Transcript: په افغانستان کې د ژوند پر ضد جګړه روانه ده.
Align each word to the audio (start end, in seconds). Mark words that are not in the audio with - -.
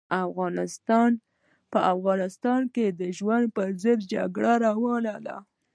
په 1.71 1.79
افغانستان 1.93 2.61
کې 2.73 2.85
د 2.99 3.01
ژوند 3.17 3.45
پر 3.55 3.69
ضد 3.81 3.99
جګړه 4.13 4.53
روانه 4.65 5.15
ده. 5.25 5.37